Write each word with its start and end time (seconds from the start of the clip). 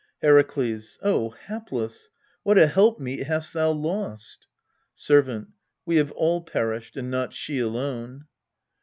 Herakles. 0.23 0.97
O 1.03 1.29
hapless! 1.29 2.09
what 2.41 2.57
a 2.57 2.65
helpmeet 2.65 3.27
hast 3.27 3.53
thou 3.53 3.69
lost! 3.69 4.47
Servant. 4.95 5.49
We 5.85 5.97
have 5.97 6.11
all 6.13 6.41
perished, 6.41 6.97
and 6.97 7.11
not 7.11 7.33
she 7.33 7.59
alone. 7.59 8.25